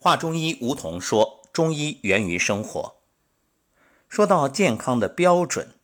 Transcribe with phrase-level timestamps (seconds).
[0.00, 3.00] 华中医吴桐说：“中医源于生活。
[4.08, 5.74] 说到健康的标准，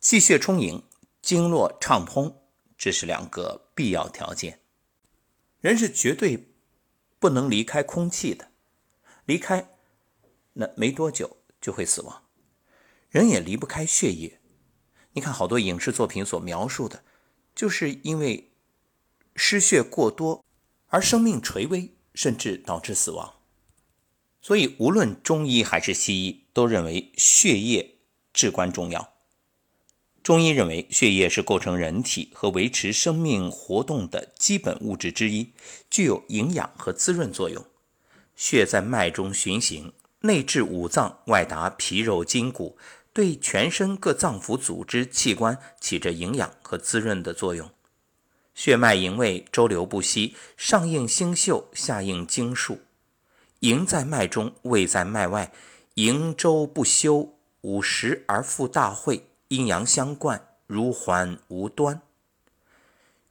[0.00, 0.82] 气血充盈、
[1.20, 2.40] 经络畅通，
[2.78, 4.60] 这是两个必要条件。
[5.60, 6.54] 人是绝对
[7.18, 8.50] 不能离开空气的，
[9.26, 9.68] 离开
[10.54, 12.22] 那没多久就会死亡。
[13.10, 14.40] 人也离不开血液。
[15.12, 17.04] 你看，好多影视作品所描述的，
[17.54, 18.50] 就是因为
[19.36, 20.42] 失血过多
[20.86, 23.34] 而生命垂危。”甚至导致死亡，
[24.42, 27.98] 所以无论中医还是西医都认为血液
[28.32, 29.12] 至关重要。
[30.24, 35.52] 中医认为血液是构成人体和维持生命活动的基本物质之一，
[35.88, 37.64] 具有营养和滋润作用。
[38.34, 39.92] 血在脉中循行，
[40.22, 42.76] 内至五脏，外达皮肉筋骨，
[43.12, 47.70] 对全身各脏腑组织器官起着营养和滋润的作用。
[48.58, 52.80] 血脉营卫，周流不息，上应星宿，下应经术。
[53.60, 55.52] 营在脉中，胃在脉外，
[55.94, 62.02] 营周不休，五十而复大会，阴阳相贯，如环无端。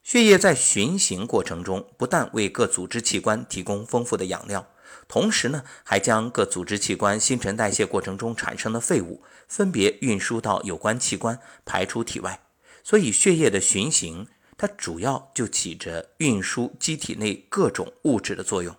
[0.01, 4.65] 血液在循行过程中，不但为各组织器官提供丰富的养料，
[5.09, 12.39] 同时呢，还将各组织器官新陈代谢过程中产生的废物分别运输到有关器官，排出体外。
[12.81, 14.25] 所以，血液的循行。
[14.57, 18.75] 它主要就起着运输机体内各种物质的作用。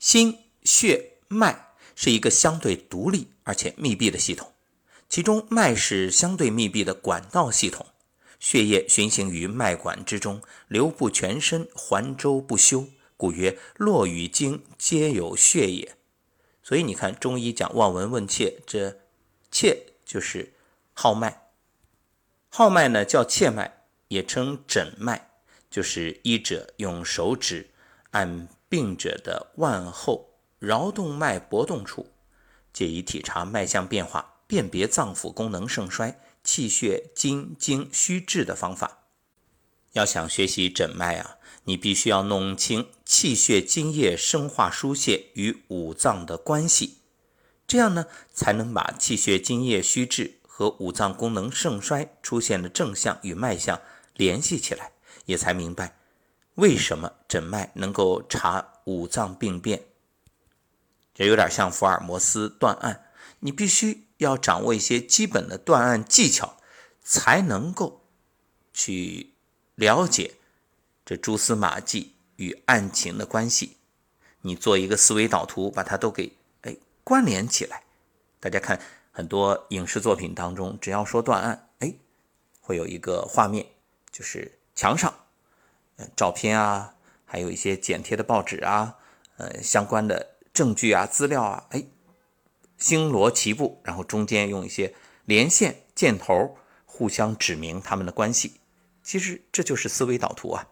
[0.00, 4.52] 心血脉是一个相对独立而且密闭的系统，
[5.08, 7.86] 其中脉是相对密闭的管道系统，
[8.40, 12.86] 血液循行于脉管之中，流布全身，环周不休，
[13.16, 15.96] 故曰络与经皆有血也。
[16.62, 18.98] 所以你看，中医讲望闻问切，这
[19.50, 20.54] 切就是
[20.94, 21.42] 号脉，
[22.48, 23.83] 号脉呢叫切脉。
[24.14, 25.28] 也称诊脉，
[25.68, 27.70] 就是医者用手指
[28.12, 32.12] 按病者的腕后桡动脉搏动处，
[32.72, 39.00] 借以体察脉象变化，辨别脏腑功能盛衰、气血津精虚滞的方法。
[39.94, 46.98] 要想学习诊脉啊，你必须要弄清气血津液生化疏泄与五脏的关系，
[47.66, 53.80] 这样呢，才能把气血津液虚滞和五脏功能盛衰出现的正象与脉象。
[54.14, 54.92] 联系起来，
[55.26, 55.96] 也才明白
[56.54, 59.84] 为什么诊脉能够查五脏病变。
[61.14, 63.06] 这有点像福尔摩斯断案，
[63.40, 66.56] 你必须要掌握一些基本的断案技巧，
[67.02, 68.04] 才能够
[68.72, 69.34] 去
[69.74, 70.34] 了解
[71.04, 73.76] 这蛛丝马迹与案情的关系。
[74.42, 77.82] 你做一个思维导图，把它都给哎关联起来。
[78.40, 78.80] 大家看
[79.10, 81.94] 很多影视作品当中，只要说断案，哎，
[82.60, 83.66] 会有一个画面。
[84.14, 85.12] 就是墙上，
[85.96, 86.94] 呃，照片啊，
[87.24, 88.94] 还有一些剪贴的报纸啊，
[89.38, 91.84] 呃，相关的证据啊、资料啊，哎，
[92.78, 98.60] 星罗棋布，然后中间用一些连线箭头互相指明他们的关系。
[99.02, 100.68] 其实这就是思维导图啊。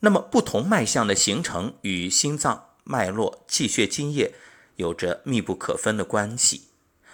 [0.00, 4.32] 那么，不同脉象的形成与心脏脉络、气血津液
[4.76, 6.70] 有着密不可分的关系。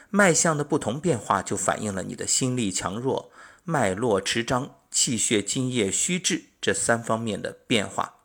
[0.09, 3.33] 脉象的不同变化，就反映了你的心力强弱、
[3.65, 4.77] 脉络持张。
[4.91, 8.25] 气血津液虚滞这三方面的变化，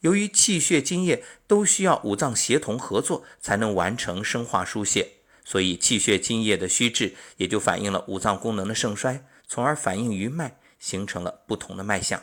[0.00, 5.12] 由于气血津液都需要五脏协同合作才能完成生化疏泄，
[5.44, 12.22] 所以气血津液的虚滞也就反映了五脏功能的盛衰，从而反映于脉，形成了不同的脉象。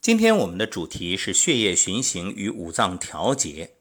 [0.00, 3.74] 今天我们的主题是血液循行与五脏调节。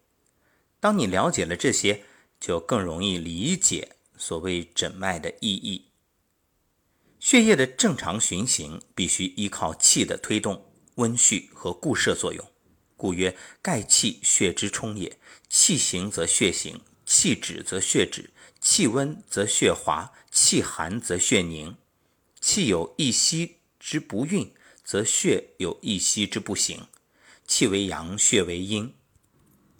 [0.79, 2.03] 当你了解了这些，
[2.39, 5.86] 就更容易理解所谓诊脉的意义。
[7.27, 12.49] 血液的正常循行必须依靠气的推动、温煦和固摄作用，
[12.95, 15.19] 故曰盖气血之充也。
[15.49, 18.29] 气行则血行，气止则血止，
[18.61, 21.75] 气温则血滑，气寒则血凝。
[22.39, 24.53] 气有一息之不运，
[24.85, 26.87] 则血有一息之不行。
[27.45, 28.93] 气为阳，血为阴，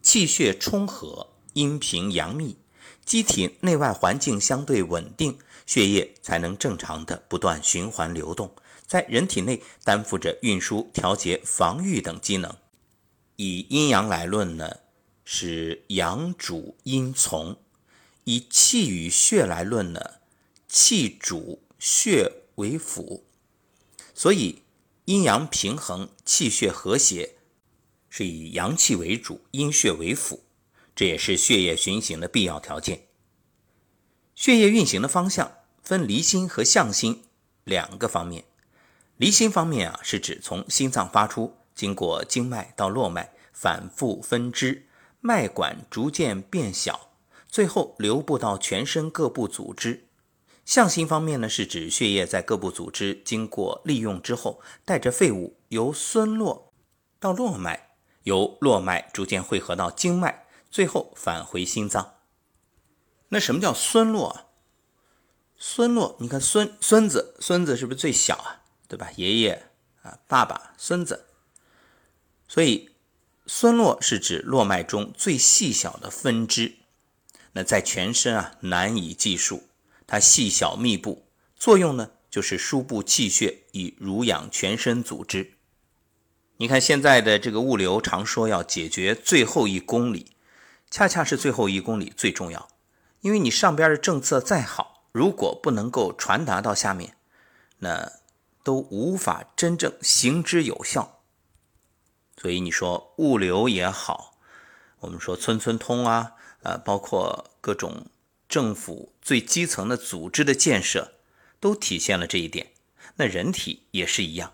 [0.02, 2.58] 气血充和，阴平阳密，
[3.06, 5.40] 机体内外环境相对稳定。
[5.68, 8.56] 血液才能正常的不断循环流动，
[8.88, 12.56] 在人体内担负着运输、调节、防御等机能。
[13.36, 14.78] 以阴阳来论呢，
[15.24, 17.58] 是阳主阴从；
[18.24, 20.14] 以气与血来论呢，
[20.70, 23.26] 气主血为辅。
[24.16, 24.64] 所以
[25.06, 27.36] 阴阳平衡、气血和谐，
[28.10, 30.46] 是以阳气为主、阴血为辅，
[30.96, 33.04] 这也是血液循行的必要条件。
[34.34, 35.57] 血液运行的方向
[35.88, 37.24] 分离心和向心
[37.64, 38.44] 两个方面。
[39.16, 44.86] 离心方面啊，是指从心脏发出，经过经脉到络脉，反复分支，
[45.22, 47.12] 脉管逐渐变小，
[47.48, 50.10] 最后流布到全身各部组织。
[50.66, 56.74] 向心方面呢，是指血液在各部组织经过利用之后，带着废物由孙络
[57.18, 57.92] 到络脉，
[58.24, 62.16] 由络脉逐渐汇合到经脉，最后返回心脏。
[63.30, 64.44] 那什么叫孙络啊？
[65.58, 68.62] 孙络，你看孙孙子，孙子是不是最小啊？
[68.88, 69.10] 对吧？
[69.16, 69.64] 爷爷
[70.04, 71.26] 啊，爸爸，孙子。
[72.48, 72.92] 所以，
[73.46, 76.76] 孙络是指络脉中最细小的分支。
[77.54, 79.64] 那在全身啊，难以计数。
[80.06, 81.28] 它细小密布，
[81.58, 85.54] 作用呢就是输布气血，以濡养全身组织。
[86.58, 90.34] 你看现在的这个物流，常说要解决最后一公里，
[90.90, 92.70] 恰恰是最后一公里最重要。
[93.22, 97.18] 因为你上边的政策再好，如果不能够传达到下面，
[97.80, 98.20] 那
[98.64, 101.24] 都无法真正行之有效。
[102.40, 104.38] 所以你说物流也好，
[105.00, 108.06] 我们说村村通啊，呃，包括各种
[108.48, 111.14] 政府最基层的组织的建设，
[111.60, 112.74] 都体现了这一点。
[113.16, 114.54] 那人体也是一样，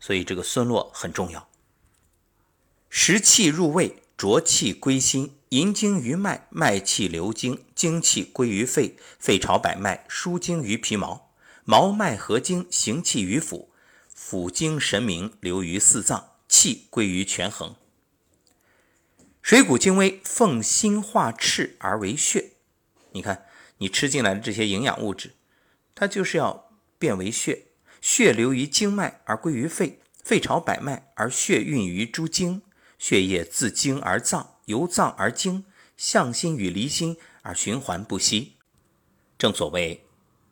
[0.00, 1.48] 所以这个村落很重要。
[2.88, 5.36] 食气入胃，浊气归心。
[5.50, 11.32] 营经于脉，脉气流经，精气归于肺，肺朝百脉，输精于皮毛，
[11.64, 13.66] 毛脉合经，行气于腑，
[14.16, 17.74] 腑经神明流于四脏，气归于权衡。
[19.42, 22.52] 水谷精微，奉心化赤而为血。
[23.10, 23.46] 你看，
[23.78, 25.32] 你吃进来的这些营养物质，
[25.96, 27.64] 它就是要变为血，
[28.00, 32.62] 血流于经脉而归于肺，肺朝百脉而血运于诸经，
[33.00, 34.49] 血液自经而脏。
[34.70, 35.64] 由脏而精，
[35.96, 38.52] 向心与离心而循环不息。
[39.36, 40.04] 正所谓，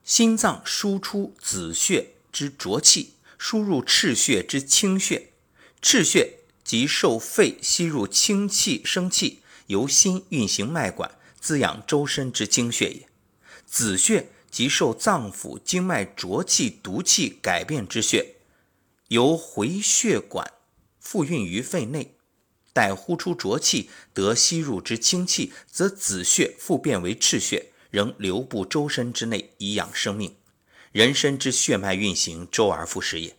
[0.02, 5.30] 心脏输出子血之浊气，输入赤血之清血。
[5.80, 13.08] 赤血即受肺吸入清气生气，由心运行脉管，滋养周身之精血也。
[13.64, 18.34] 子血即受脏腑经脉浊气毒气改变之血，
[19.08, 20.54] 由回血管
[20.98, 22.17] 复运于肺内。
[22.78, 30.36] 待呼出浊气，得吸入之清气，则子血复变为赤血，仍流布周身之内，以养生命。
[30.92, 33.36] 人身之血脉运行，周而复始也。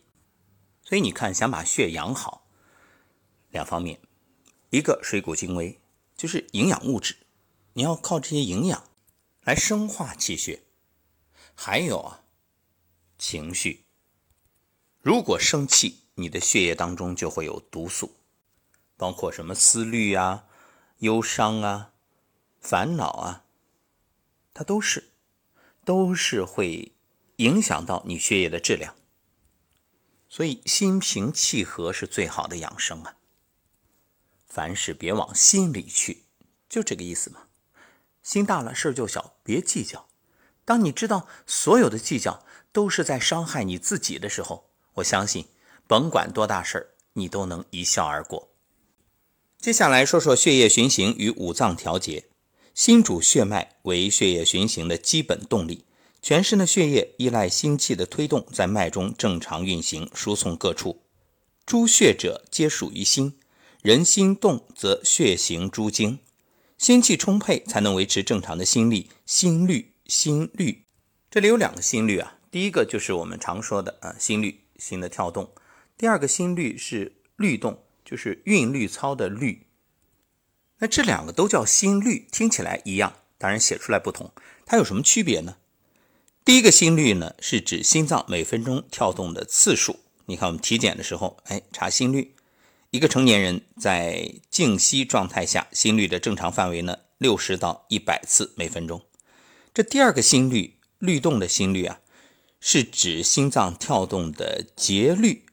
[0.84, 2.50] 所以你看，想把血养好，
[3.52, 4.02] 两方面，
[4.72, 5.80] 一个水谷精微，
[6.18, 7.16] 就是营养物质，
[7.72, 8.84] 你要靠这些营养
[9.46, 10.64] 来生化气血。
[11.56, 12.24] 还有啊，
[13.18, 13.86] 情绪，
[15.02, 18.19] 如果生气，你的血液当中就会有毒素。
[19.00, 20.44] 包括什么思虑啊、
[20.98, 21.94] 忧伤啊、
[22.60, 23.46] 烦恼啊，
[24.54, 25.12] 它都是，
[25.86, 26.92] 都是会
[27.38, 28.94] 影响到你血液的质量。
[30.28, 33.16] 所以心平气和是最好的养生啊。
[34.46, 36.26] 凡事别往心里去，
[36.68, 37.44] 就这个意思嘛。
[38.22, 40.10] 心大了事儿就小，别计较。
[40.66, 45.48] 当你知道所有的计较都是在伤害你自己的时候，我相信
[45.88, 48.49] 甭管多大事儿，你都能一笑而过。
[49.60, 52.24] 接下来说说血液循行与五脏调节。
[52.74, 55.84] 心主血脉，为血液循行的基本动力。
[56.22, 61.02] 全身的血液依赖心气的推动，在脉中正常运行，输送各处。
[61.66, 63.38] 诸血者皆属于心，
[63.82, 66.20] 人心动则血行诸经，
[66.78, 70.86] 心气充沛才能维持正常的心力、心律、心律。
[71.30, 75.48] 这里有两个心律啊，第一个就是我们常说的啊心律，心的跳动；
[75.98, 77.84] 第二个心律是律动。
[78.10, 79.68] 就是韵律操的律，
[80.80, 84.32] 那这两个都叫心律，听起来一样，当然写出来不同。
[84.66, 85.58] 它有什么区别呢？
[86.44, 90.00] 第一个心率呢，是指心脏每分钟跳动的次数。
[90.26, 92.34] 你看我们体检的时候，哎，查心率，
[92.90, 99.04] 一个成年人在静息状态下，心率的正常范围呢，六十到一百次每分钟。
[99.72, 102.00] 这第二个心率，律动的心率啊，
[102.60, 105.46] 是指心脏跳动的节律。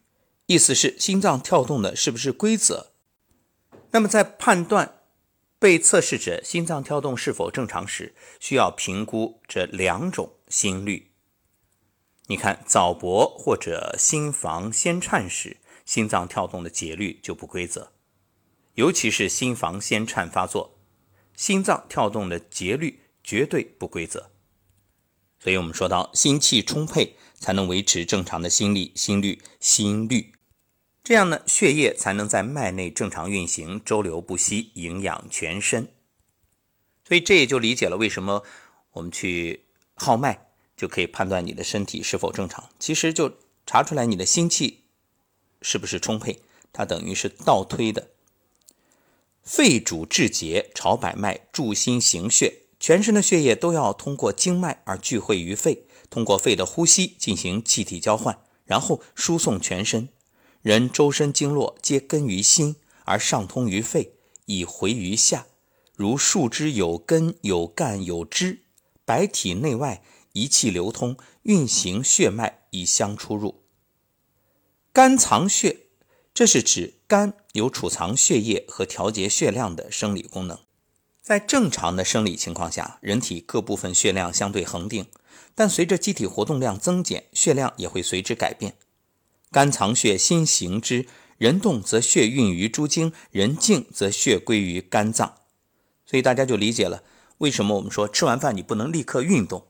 [0.46, 2.92] 意思是心脏跳动的是不是规则？
[3.90, 5.00] 那么在判断
[5.58, 11.10] 被测试者心脏跳动是否正常时，需要评估这两种心率。
[12.28, 17.92] 你看早搏或者心房先颤时，心脏跳动的节律就不规则，
[18.74, 20.78] 尤其是心房先颤发作，
[21.34, 24.30] 心脏跳动的节律绝对不规则。
[25.40, 30.34] 所以我们说到心气充沛，才能维持正常的心力、心率、心率。
[31.06, 35.86] 这样呢，血液才能在脉内正常运行，周流不息，营养全身。
[37.04, 38.42] 所以这也就理解了为什么
[38.90, 42.70] 我们去号脉就可以判断你的身体是否正常。
[42.80, 43.34] 其实就
[43.64, 44.82] 查出来你的心气
[45.62, 48.08] 是不是充沛，它等于是倒推的。
[49.44, 52.62] 肺主治节，朝百脉，助心行血。
[52.80, 60.08] 全身的血液都要通过经脉而聚会于肺，通过肺的呼吸进行气体交换，然后输送全身。
[60.66, 64.14] 人周身经络皆根于心，而上通于肺，
[64.46, 65.46] 以回于下。
[65.94, 68.64] 如树枝有根、有干、有枝，
[69.04, 73.62] 百体内外一气流通，运行血脉以相出入。
[74.92, 75.82] 肝藏血，
[76.34, 80.58] 这是指肝有储藏血液和调节血量的生理功能。
[81.22, 85.06] 在正常的生理情况下，人体各部分血量相对恒定，
[85.54, 88.74] 但随着机体活动量增减，血量也会随之改变。
[89.56, 91.06] 肝藏血，心行之。
[91.38, 95.36] 人动则血运于诸经，人静则血归于肝脏。
[96.04, 97.02] 所以大家就理解了
[97.38, 99.68] 为什么我们说吃完饭你不能立刻运动，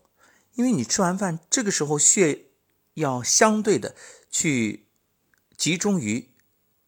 [0.55, 2.47] 因为你吃完饭这个时候血
[2.95, 3.95] 要相对的
[4.29, 4.89] 去
[5.57, 6.31] 集中于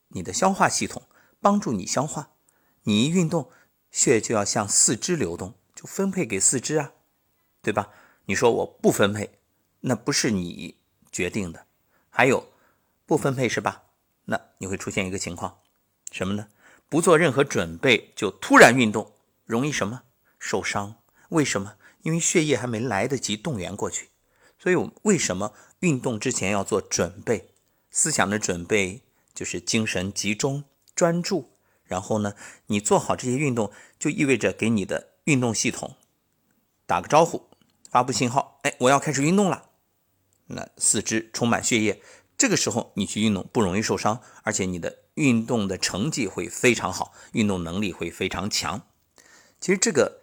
[0.08, 1.04] 你的消化系统，
[1.40, 2.32] 帮助你消化。
[2.82, 3.48] 你一运动，
[3.92, 6.90] 血就要向四肢流动，就分配给四肢啊，
[7.62, 7.90] 对吧？
[8.24, 9.38] 你说我不分配，
[9.82, 10.74] 那不是你
[11.12, 11.66] 决定的。
[12.10, 12.48] 还有。
[13.08, 13.84] 不分配是吧？
[14.26, 15.60] 那你会出现一个情况，
[16.12, 16.48] 什么呢？
[16.90, 19.14] 不做任何准备就突然运动，
[19.46, 20.02] 容易什么
[20.38, 20.96] 受伤？
[21.30, 21.76] 为什么？
[22.02, 24.10] 因为血液还没来得及动员过去。
[24.58, 27.54] 所以，我为什么运动之前要做准备？
[27.90, 29.00] 思想的准备
[29.32, 31.54] 就是精神集中、专注。
[31.84, 32.34] 然后呢，
[32.66, 35.96] 你做好这些运动，就意味着给你的运动系统
[36.84, 37.48] 打个招呼，
[37.90, 38.60] 发布信号。
[38.64, 39.70] 哎，我要开始运动了。
[40.50, 42.02] 那四肢充满血液。
[42.38, 48.86] 这个时候你去运动不容易受伤，而且你的运动的成绩会非常好，运动能力会非常强。
[49.60, 50.22] 其实这个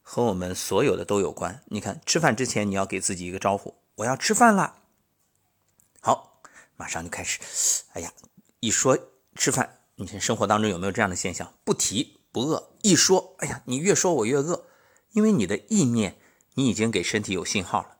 [0.00, 1.64] 和我们所有的都有关。
[1.66, 4.76] 你看，吃饭之前你要给自己一个招呼，我要吃饭了。
[6.00, 6.40] 好，
[6.76, 7.40] 马上就开始。
[7.94, 8.12] 哎呀，
[8.60, 8.96] 一说
[9.34, 11.52] 吃饭，你看生活当中有没有这样的现象？
[11.64, 14.66] 不提不饿，一说，哎呀，你越说我越饿，
[15.10, 16.16] 因为你的意念，
[16.54, 17.96] 你已经给身体有信号了。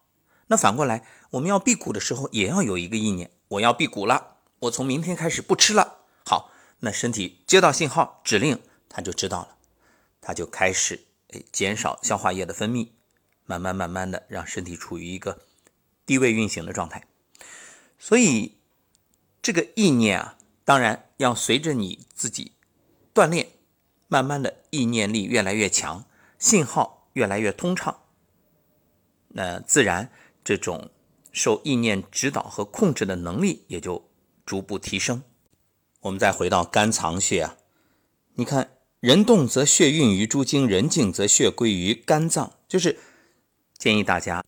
[0.47, 3.33] 那反过来，我们要辟谷的时候，也要有一个意念。
[3.49, 5.99] 我要辟谷了，我从明天开始不吃了。
[6.25, 6.51] 好，
[6.81, 9.57] 那身体接到信号指令，他就知道了，
[10.21, 12.89] 他就开始诶减少消化液的分泌，
[13.45, 15.41] 慢慢慢慢的让身体处于一个
[16.05, 17.07] 低位运行的状态。
[17.99, 18.59] 所以
[19.41, 22.53] 这个意念啊，当然要随着你自己
[23.15, 23.49] 锻炼，
[24.09, 26.05] 慢慢的意念力越来越强，
[26.37, 28.03] 信号越来越通畅，
[29.29, 30.11] 那自然
[30.43, 30.91] 这种。
[31.37, 34.09] 受意念指导和控制的能力也就
[34.47, 35.23] 逐步提升。
[36.01, 37.59] 我们再回到肝藏血啊，
[38.37, 42.55] 你看，人动则血运于诸经，人静则血归于肝脏。
[42.67, 42.99] 就是
[43.77, 44.43] 建议大家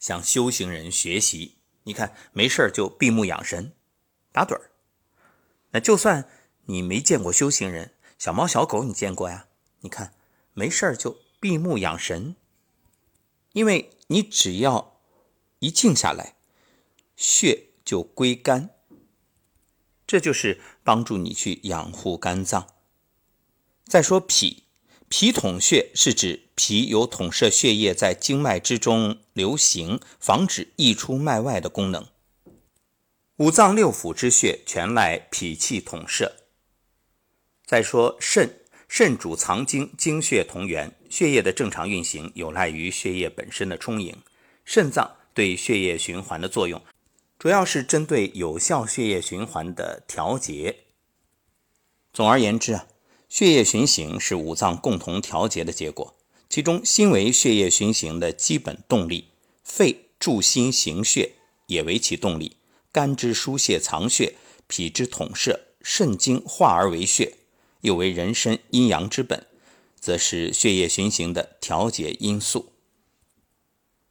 [0.00, 1.58] 向修行人学习。
[1.84, 3.72] 你看，没事就闭目养神，
[4.32, 4.72] 打盹儿。
[5.70, 6.28] 那就算
[6.64, 9.46] 你没见过修行人，小猫小狗你见过呀？
[9.82, 10.12] 你看，
[10.54, 12.34] 没事就闭目养神，
[13.52, 14.91] 因为你只要。
[15.62, 16.34] 一静下来，
[17.14, 18.70] 血就归肝，
[20.08, 22.66] 这就是帮助你去养护肝脏。
[23.84, 24.64] 再说脾，
[25.08, 32.08] 脾统血是指脾有统摄血液在经脉之中流行，防止溢出脉外的功能。
[33.36, 36.34] 五脏六腑之血全赖脾气统摄。
[37.64, 44.16] 再说肾，肾主藏精，精血同源，血液的正常运行有赖于血液本身的充盈。
[44.64, 45.18] 肾脏。
[45.34, 46.80] 对血液循环的作用，
[47.38, 50.84] 主要是针对有效血液循环的调节。
[52.12, 52.86] 总而言之啊，
[53.28, 56.14] 血液循行是五脏共同调节的结果。
[56.48, 59.30] 其中，心为血液循行的基本动力，
[59.64, 61.32] 肺助心行血
[61.66, 62.58] 也为其动力，
[62.92, 64.34] 肝之疏泄藏血，
[64.66, 67.38] 脾之统摄，肾精化而为血，
[67.80, 69.46] 又为人身阴阳之本，
[69.98, 72.72] 则是血液循行的调节因素。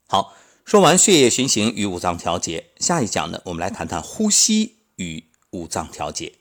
[0.07, 0.35] 好。
[0.71, 6.31] 说完血液循行与五脏调节，下一讲呢，我们来谈谈呼吸与五脏调节。